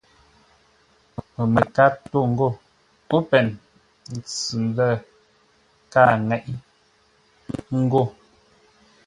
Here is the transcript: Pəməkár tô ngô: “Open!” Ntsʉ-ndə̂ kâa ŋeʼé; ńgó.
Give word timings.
Pəməkár 1.33 1.93
tô 2.09 2.19
ngô: 2.31 2.49
“Open!” 3.17 3.47
Ntsʉ-ndə̂ 4.15 4.89
kâa 5.91 6.07
ŋeʼé; 6.27 6.49
ńgó. 7.79 8.03